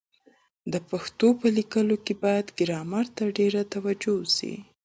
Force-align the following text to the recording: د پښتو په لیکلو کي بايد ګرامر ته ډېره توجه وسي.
د 0.71 0.75
پښتو 0.89 1.27
په 1.39 1.47
لیکلو 1.57 1.95
کي 2.05 2.13
بايد 2.23 2.47
ګرامر 2.59 3.05
ته 3.17 3.23
ډېره 3.37 3.61
توجه 3.73 4.11
وسي. 4.17 4.53